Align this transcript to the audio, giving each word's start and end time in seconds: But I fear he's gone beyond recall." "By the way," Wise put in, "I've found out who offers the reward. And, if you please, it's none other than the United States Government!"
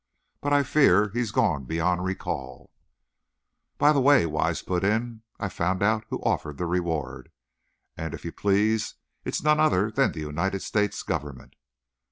But 0.41 0.51
I 0.51 0.63
fear 0.63 1.09
he's 1.09 1.29
gone 1.31 1.65
beyond 1.65 2.03
recall." 2.03 2.71
"By 3.77 3.93
the 3.93 4.01
way," 4.01 4.25
Wise 4.25 4.63
put 4.63 4.83
in, 4.83 5.21
"I've 5.39 5.53
found 5.53 5.83
out 5.83 6.05
who 6.09 6.19
offers 6.23 6.55
the 6.57 6.65
reward. 6.65 7.29
And, 7.95 8.15
if 8.15 8.25
you 8.25 8.31
please, 8.31 8.95
it's 9.25 9.43
none 9.43 9.59
other 9.59 9.91
than 9.91 10.13
the 10.13 10.21
United 10.21 10.63
States 10.63 11.03
Government!" 11.03 11.53